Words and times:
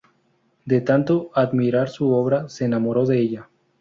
De 0.65 0.81
tanto 0.81 1.29
admirar 1.35 1.87
su 1.87 2.11
obra, 2.11 2.49
se 2.49 2.65
enamoró 2.65 3.05
de 3.05 3.19
ella. 3.19 3.49